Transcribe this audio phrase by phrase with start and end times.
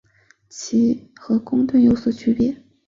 [0.49, 2.63] 其和公吨有所区别。